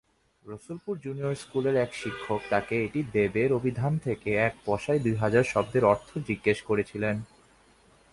Rasulpur 0.45 0.95
junior 0.97 1.35
স্কুলের 1.35 1.75
এক 1.75 1.91
শিক্ষক 1.93 2.41
তাকে 2.49 2.73
এ 2.85 2.87
টি 2.93 3.01
দেবের 3.15 3.49
অভিধান 3.53 3.93
থেকে 3.97 4.29
এক 4.47 4.53
বসায় 4.65 5.01
দুই 5.05 5.15
হাজার 5.23 5.45
শব্দের 5.53 5.83
অর্থ 5.83 6.09
জিজ্ঞেস 6.27 6.59
করেছিলেন। 6.69 7.15